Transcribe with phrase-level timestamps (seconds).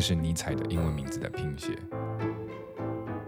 [0.00, 1.76] 这是尼采的英文名字的拼写。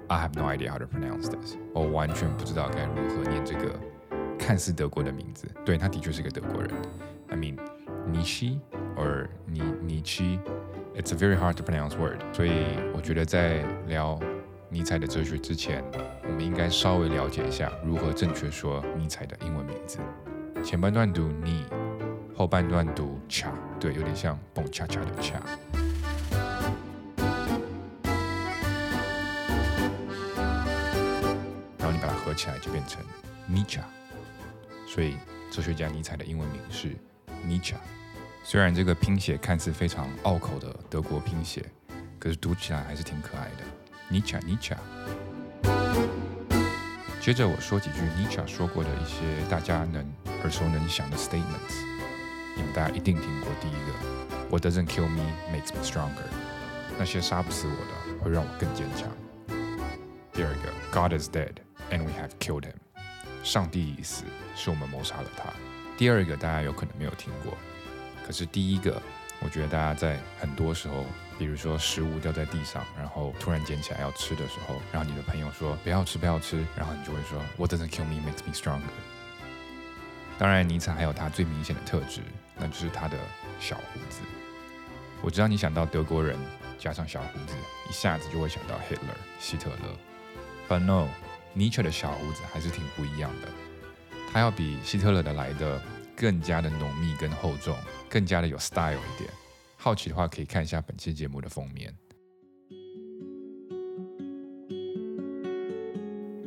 [0.08, 3.78] I have no idea how to pronounce this，我完全不知道该如何念这个
[4.38, 5.46] 看似德国的名字。
[5.66, 6.70] 对，他的确是个德国人。
[7.28, 7.58] I mean
[8.10, 8.58] Nietzsche
[8.96, 10.38] or Nietzsche。
[10.96, 14.18] It's a very hard to pronounce word，所以我觉得在聊
[14.70, 15.84] 尼采的哲学之前，
[16.24, 19.98] 我们应该稍微了解一下如何正确说尼采的英文名字。
[20.64, 21.66] 前半段读 ni，
[22.34, 25.38] 后半段读 cha，对，有点像蹦恰恰的恰。
[32.32, 33.04] 合起来就变成
[33.46, 33.82] Nietzsche，
[34.88, 35.18] 所以
[35.50, 36.96] 哲学家尼采的英文名是
[37.46, 37.74] Nietzsche。
[38.42, 41.62] 虽然这个拼写看似非常拗口的德国拼写，
[42.18, 43.64] 可是读起来还是挺可爱的。
[44.10, 44.74] Nietzsche Nietzsche。
[47.20, 51.84] 接着我说几句 Nietzsche 说过的一些大家能耳熟能详的 statements，
[52.56, 53.50] 你们大家一定听过。
[53.60, 56.24] 第一个，What doesn't kill me makes me stronger。
[56.98, 59.06] 那些杀不死我的，会让我更坚强。
[60.32, 61.56] 第二个，God is dead
[61.92, 62.74] and we have killed him。
[63.44, 64.24] 上帝已死，
[64.56, 65.44] 是我们谋杀了他。
[65.96, 67.56] 第二个，大家有可能没有听过。
[68.26, 69.00] 可是第一个，
[69.40, 71.04] 我觉得大家在很多时候，
[71.38, 78.82] 比如说食物掉在地上，然后突然捡起来要吃的时候，然后你的朋友说不要吃不要吃，然后你就会说 What doesn't kill me makes me stronger。
[80.38, 82.20] 当然，尼采还有他最明显的特质，
[82.56, 83.18] 那就是他的
[83.60, 84.20] 小胡子。
[85.20, 86.36] 我知道你想到德国人
[86.78, 87.54] 加上小胡子，
[87.88, 89.96] 一下子就会想到 Hitler 希特勒。
[90.68, 91.08] But no，
[91.54, 93.48] 尼采的小胡子还是挺不一样的，
[94.32, 95.80] 他要比希特勒的来的
[96.16, 97.76] 更加的浓密跟厚重。
[98.08, 99.30] 更加的有 style 一点，
[99.76, 101.94] 好奇的话可以看一下本期节目的封面。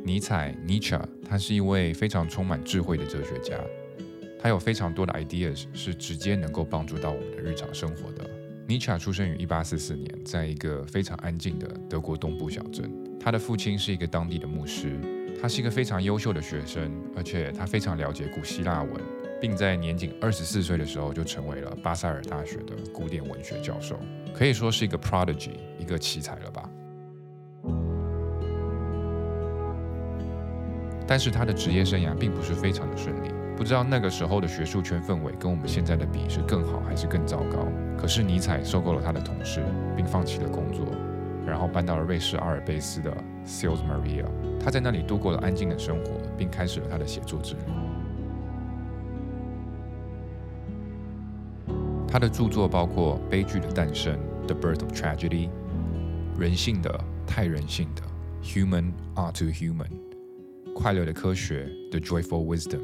[0.04, 3.58] 尼采 （Nietzsche） 他是一位非常充满智慧的哲学家，
[4.40, 8.30] 他有非常多的 ideas 是直接能够帮助到我们的日常生活的。
[8.68, 12.90] 尼采出生于1844年，在一个非常安静的德国东部小镇，
[13.20, 14.98] 他的父亲是一个当地的牧师，
[15.40, 18.92] 他是一个非常优秀的学生，而且他非常了解古希腊文。
[19.38, 24.00] 并在年仅二十四岁的时候就成为了巴塞尔大学的古典文学教授，
[24.34, 26.68] 可以说是一个 prodigy，一个奇才了吧。
[31.06, 37.66] 但是他的职业生涯并不是非常的顺利，不知道那个时候的学术圈氛围跟我们现在的比是更好还是更糟糕。
[37.98, 39.64] 可是尼采收购了他的同事，
[39.96, 40.84] 并放弃了工作，
[41.46, 43.10] 然后搬到了瑞士阿尔卑斯的
[43.46, 44.26] Sils Maria，
[44.62, 47.60] 他在那里度过了安静的生活，并开始了他的写作之旅。
[52.06, 55.48] 他的著作包括《悲剧的诞生》（The Birth of Tragedy）、
[56.38, 58.02] 人性的太人性的
[58.42, 59.90] （Human Are to Human）、
[60.74, 62.80] 快乐的科学 （The Joyful Wisdom）、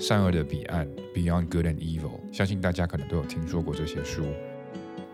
[0.00, 2.20] 善恶的彼岸 （Beyond Good and Evil）。
[2.32, 4.24] 相信大家可能都有听说过这些书。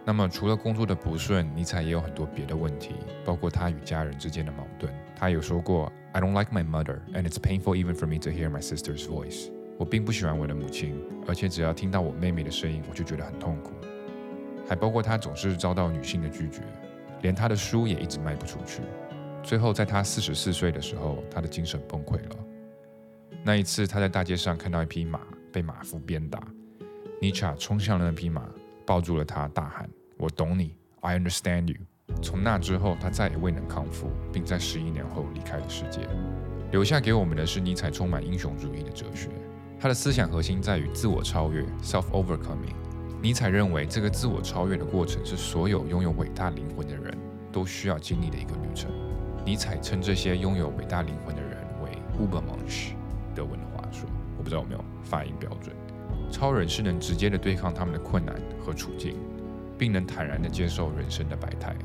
[0.04, 4.94] 那么，除了工作的不顺，尼采也有很多别的问题，包括他与家人之间的矛盾。
[5.16, 13.72] 他有说过：“I don't like my mother, and it's painful even for me to hear my sister's voice。”我并不喜欢我的母亲，而且只要听到我妹妹的声音，我就觉得很痛苦。
[14.68, 16.60] 还包括他总是遭到女性的拒绝，
[17.22, 18.82] 连他的书也一直卖不出去。
[19.42, 22.45] 最后，在他四十四岁的时候，他的精神崩溃了。
[23.46, 25.20] 那一次，他在大街上看到一匹马
[25.52, 26.42] 被马夫鞭打，
[27.20, 28.44] 尼采冲向了那匹马，
[28.84, 31.76] 抱住了他，大喊：“我懂你，I understand you。”
[32.20, 36.00] 从那之后，他再也未能康复，并在十一年后离开了世界，
[36.72, 39.28] 留下给我们的是尼采充满英雄主义的哲学。
[39.78, 42.74] 他的思想核心在于自我超越 （self-overcoming）。
[43.22, 47.16] 尼采认为，这个自我超越的过程是所有拥有伟大灵魂的人
[47.52, 48.90] 都需要经历的一个旅程。
[49.44, 52.95] 尼采称这些拥有伟大灵魂的人为 Ubermensch，
[53.36, 55.76] 德文的话说，我不知道有没有发音标准。
[56.32, 59.16] 超人是能直接的对抗他们的困难和处境，
[59.78, 61.76] 并能坦然的接受人生的百态。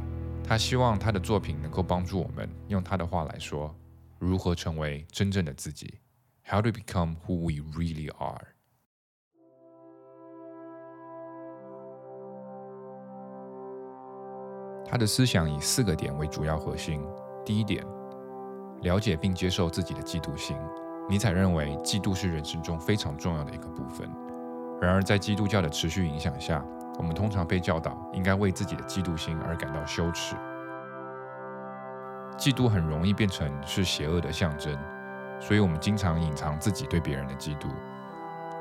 [0.43, 3.75] 他希望他的作品能够帮助我们，用他的话来说，
[4.17, 5.99] 如何成为真正的自己。
[6.43, 8.47] How to become who we really are？
[14.85, 17.01] 他的思想以四个点为主要核心。
[17.45, 17.85] 第一点，
[18.81, 20.57] 了解并接受自己的嫉妒心。
[21.11, 24.09] 尼采认为，嫉妒是人生中非常重要的一个部分。
[24.79, 26.63] 然而，在基督教的持续影响下，
[26.97, 30.37] 我们通常被教导应该为自己的嫉妒心而感到羞耻。
[32.37, 34.73] 嫉妒很容易变成是邪恶的象征。
[35.37, 37.67] 所以，我们经常隐藏自己对别人的嫉妒，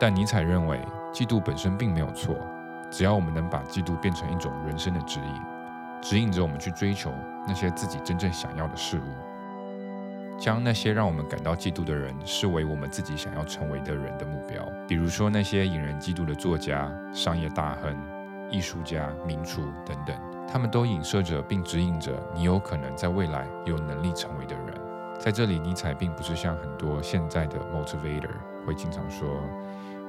[0.00, 2.36] 但尼采认为，嫉妒本身并没有错，
[2.90, 5.42] 只要我们能把嫉妒变成一种人生的指引，
[6.02, 7.12] 指引着我们去追求
[7.46, 9.29] 那些自己真正想要的事物，
[10.40, 14.66] 将那些让我们感到嫉妒的人视为我们自己想要成为的人的目标。
[14.88, 17.94] 比如说，那些引人嫉妒的作家、商业大亨、
[18.50, 20.18] 艺术家、名厨等等，
[20.50, 24.74] 他们都影射着并指引着你有可能在未来有能力成为的人。
[25.18, 28.30] 在这里，尼采并不是像很多现在的 motivator
[28.66, 29.28] 会经常说，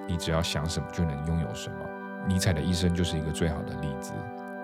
[0.07, 1.75] 你只要想什么就能拥有什么。
[2.25, 4.13] 尼采的一生就是一个最好的例子。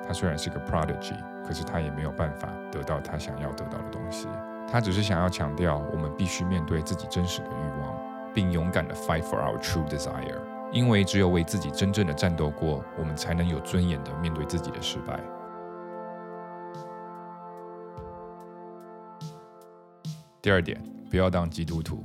[0.07, 4.29] 他虽然是个 prodigy，可是他也没有办法得到他想要得到的东西。
[4.69, 7.97] 他只是想要强调，我们必须面对自己真实的欲望，
[8.33, 10.37] 并勇敢地 fight for our true desire。
[10.73, 15.17] 因为只有为自己真正的战斗过，我们才能有尊严地面对自己的失败。
[20.41, 20.77] 第二点，
[21.09, 22.03] 不要当基督徒。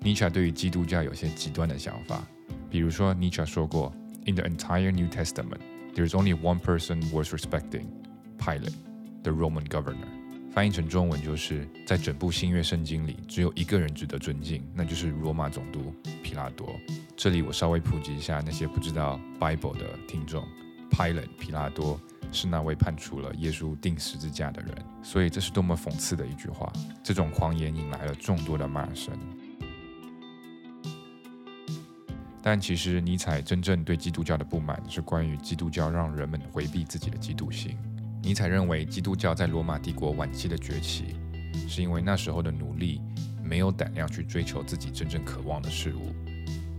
[0.00, 2.20] 尼采对于基督教有些极端的想法，
[2.68, 3.92] 比如说，尼采说过
[4.26, 5.60] ：“In the entire New Testament,
[5.94, 7.86] there is only one person worth respecting,
[8.38, 8.74] Pilate,
[9.22, 10.08] the Roman governor。”
[10.50, 15.92] 翻译成中文就是，在整部新约圣经里，只有一个人值得尊敬，那就是罗马总督
[16.22, 16.68] 皮拉多。
[17.16, 20.44] 这里我稍微普及一下那些不知道 Bible 的听众
[20.90, 22.00] ：Pilate 皮拉多。
[22.30, 26.70] 是那位判处了耶稣钉十字架的人，所以这是多么讽刺的一句话！
[27.02, 29.18] 这种狂言引来了众多的骂声。
[32.42, 37.78] 但其实尼采真正对基督教的不满是关于基督教让人们回避自己的基督性。
[38.28, 41.16] 尼采认为基督教在罗马帝国晚期的崛起，
[41.66, 43.00] 是因为那时候的奴隶
[43.42, 46.14] 没有胆量去追求自己真正渴望的事物，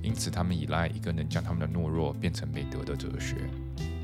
[0.04, 3.36] 因此他们依赖一个能将他们的懦弱变成美德的哲学。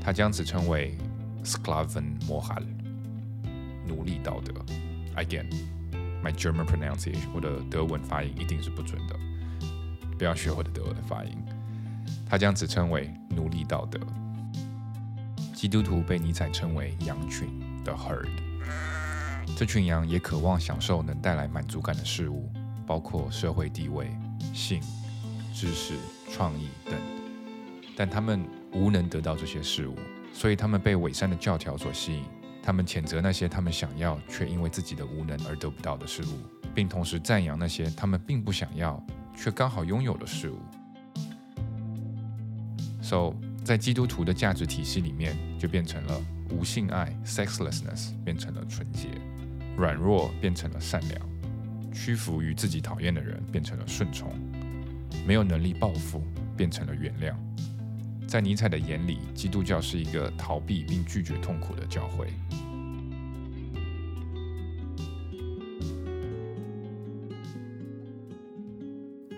[0.00, 0.98] 他将此称为。
[1.44, 2.64] Sklaven moral，
[3.86, 4.52] 奴隶道德。
[5.14, 9.16] Again，my German pronunciation，我的德文发音一定是不准的，
[10.18, 11.30] 不要学我的德文发音。
[12.28, 14.00] 他将此称为奴隶道德。
[15.56, 17.48] 基督徒被尼采称为羊群
[17.82, 18.28] 的 herd，
[19.56, 22.52] 这群羊也渴望享受能带来满足感的事物，
[22.86, 24.14] 包括社会地位、
[24.52, 24.82] 性、
[25.54, 25.94] 知识、
[26.30, 26.94] 创意等，
[27.96, 28.44] 但他们
[28.74, 29.96] 无能得到这些事物。
[30.30, 32.24] 所以他们被伪善的教条所吸引，
[32.62, 39.02] 他们谴责那些他们想要却因为自己的无能而得不到的事物，并同时赞扬那些他们并不想要
[39.34, 40.58] 却刚好拥有的事物。
[43.00, 43.32] So，
[43.66, 49.08] 在基督徒的价值体系里面，就变成了无性爱 （sexlessness） 变成了纯洁，
[49.76, 51.20] 软弱变成了善良，
[51.92, 54.32] 屈服于自己讨厌的人变成了顺从，
[55.26, 56.22] 没有能力报复
[56.56, 57.34] 变成了原谅。
[58.28, 62.28] 在尼采的眼里，基督教是一个逃避并拒绝痛苦的教会。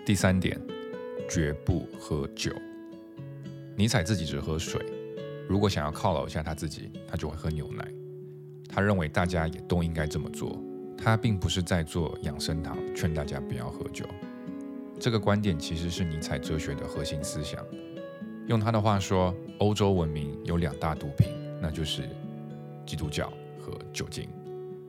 [0.05, 0.55] 第三点，
[1.27, 2.53] 绝不喝酒。
[3.79, 4.85] 尼采自己只喝水，
[5.47, 7.87] 如果想要犒劳一下他自己，他就会喝牛奶。
[8.67, 10.61] 他认为大家也都应该这么做。
[10.97, 14.05] 他并不是在做养生堂，劝大家不要喝酒。
[14.99, 17.65] 这个观点其实是尼采哲学的核心思想。
[18.47, 21.29] 用他的话说，欧洲文明有两大毒品，
[21.61, 22.03] 那就是
[22.85, 24.27] 基督教和酒精。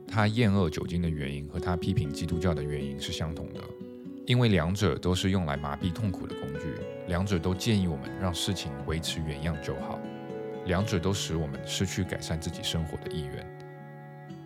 [0.05, 3.61] 他厌恶酒精的原因和他批评基督教的原因是相同的，
[4.25, 6.75] 因为两者都是用来麻痹痛苦的工具，
[7.07, 9.99] 两者都建议我们让事情维持原样就好，
[10.65, 13.59] 两者都使我们失去改善自己生活的意愿。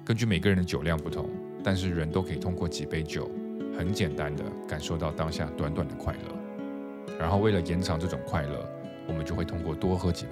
[0.03, 1.29] 根据每个人的酒量不同，
[1.63, 3.29] 但是人都可以通过几杯酒，
[3.77, 8.69] 很简单的感受到当下短短的快乐，然后为了延长这种快乐。
[9.07, 10.31] 我们就会通过多喝几杯，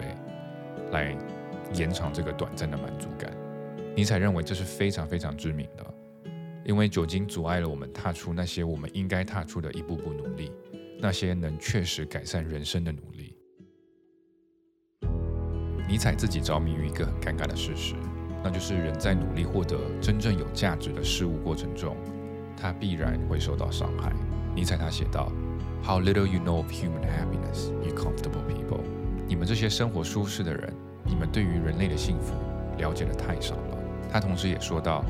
[0.89, 1.15] 来
[1.75, 3.31] 延长这个短暂的满足感。
[3.95, 5.93] 尼采认为这是非常非常致命的，
[6.65, 10.51] 因为酒精阻碍了我们踏出那些我们应该踏出的一步步努力，
[11.03, 13.35] 那些能确实改善人生的努力。
[15.85, 17.93] 尼采自己着迷于一个很尴尬的事实，
[18.41, 21.97] 那就是人在努力获得真正有价值的事物过程中，
[22.55, 24.13] 他必然会受到伤害。
[24.55, 25.29] 尼采他写道。
[25.85, 28.79] How little you know of human happiness, you comfortable people！
[29.27, 32.33] 你们这些生活舒适的人，你们对于人类的幸福
[32.77, 33.77] 了解的太少了。
[34.09, 35.03] 他同时也说到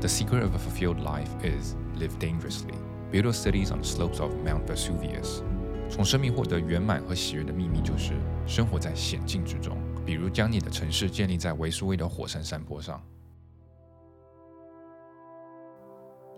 [0.00, 2.74] ，The secret of a fulfilled life is live dangerously,
[3.10, 5.42] build cities on slopes of Mount Vesuvius。
[5.88, 8.14] 从生命获得圆满和喜悦的秘密就是
[8.46, 13.00] 生活在险境之中，比如将你的城市建立在维苏威的火山山坡上。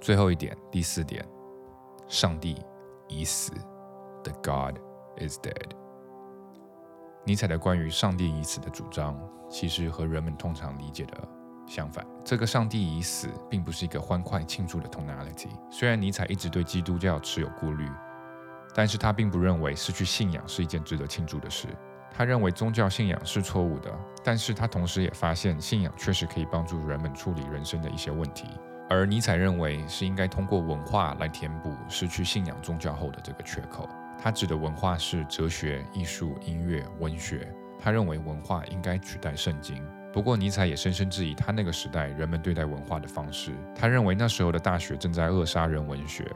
[0.01, 1.27] 最后一点，第四点，
[2.07, 2.63] 上帝
[3.09, 3.53] 已死。
[4.23, 4.79] The God
[5.19, 5.71] is dead。
[7.25, 9.19] 尼采的关于上帝已死的主张，
[9.51, 11.29] 其实和人们通常理解的
[11.69, 12.05] 相反。
[12.25, 15.51] 这个上帝已死，并不是一个欢快庆祝的 tonality。
[15.71, 17.89] 虽然尼采一直对基督教持有顾虑，
[18.75, 21.69] 但是他并不认为失去信仰是一件值得庆祝的事。
[22.11, 23.95] 他认为宗教信仰是错误的，
[24.25, 28.47] 但是他同时也发现信仰确实可以帮助人们处理人生的一些问题。
[28.91, 33.87] 而尼采认为是应该通过文化来填补失去信仰宗教后的这个缺口。
[34.19, 39.87] 他指的文化是哲学、艺术、音乐、文学，他认为文化应该取代圣经。
[40.12, 43.53] 不过，尼采也深深质疑他那个时代人们对待文化的方式。
[43.75, 46.31] 他认为那时候的大学正在扼杀人文学，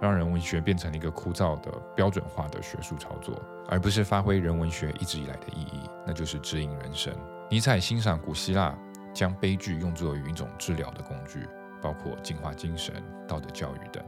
[0.00, 7.14] 让人文学变成了一个枯燥的标准化的学术操作，而不是发挥人文学一直以来的意义，那就是指引人生。
[7.50, 8.76] 尼采欣赏古希腊
[9.12, 11.46] 将悲剧用作于一种治疗的工具，
[11.82, 12.94] 包括净化精神、
[13.26, 14.02] 道德教育等。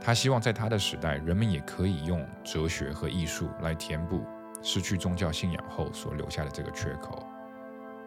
[0.00, 4.22] 他希望在他的时代，人们也可以用哲学和艺术来填补
[4.62, 7.23] 失去宗教信仰后所留下的这个缺口。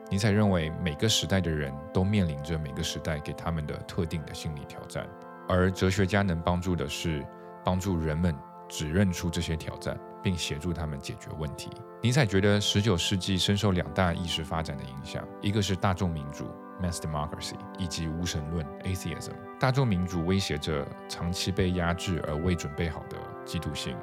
[0.10, 5.06] 尼采认为，每个时代的人都面临着每个时代给他们的特定的心理挑战，
[5.50, 7.26] 而哲学家能帮助的是
[7.64, 8.34] 帮助人们
[8.70, 11.70] 指认出这些挑战，并协助他们解决问题。
[12.02, 16.46] 尼采觉得，十九世纪深受两大意识发展的影响，一个是大众民主
[16.82, 19.34] （mass democracy） 以及无神论 （atheism）。
[19.60, 23.98] 大众民主威胁着长期被压制而未准备好的基督性，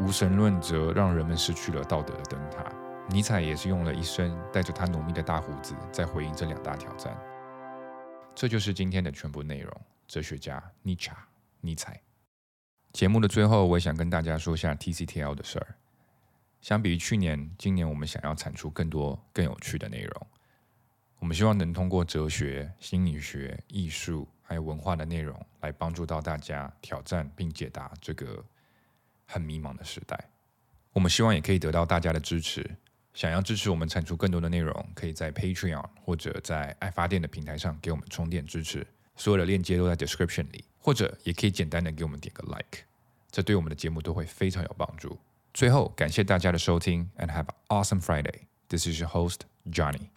[0.00, 2.64] 无神论则让人们失去了道德的灯塔。
[3.12, 7.16] 尼采也是用了一生，带着他浓密的大胡子，在回应这两大挑战。
[8.36, 9.80] 这就是今天的全部内容。
[10.06, 11.26] 哲学家尼查，
[11.60, 12.00] 尼采。
[12.92, 15.74] 节目的最后，我也想跟大家说一下 TCTL 的事儿。
[16.60, 20.26] 相比于去年，今年我们想要产出更多更有趣的内容。
[21.18, 28.44] 我们希望能通过哲学、心理学、艺术还有文化的内容，来帮助到大家挑战并解答这个
[29.26, 30.16] 很迷茫的时代。
[30.92, 32.68] 我们希望也可以得到大家的支持。
[33.14, 38.86] 想要支持我们产出更多的内容，可以在 Patreon 或者在爱发电的平台上给我们充电支持。
[39.16, 42.84] 所有的链接都在 description 里，或者也可以简单的给我们点个 like，
[43.30, 45.18] 这对我们的节目都会非常有帮助。
[45.52, 48.42] 最后，感谢大家的收听，and have an awesome Friday.
[48.68, 49.40] This is your host
[49.70, 50.10] Johnny.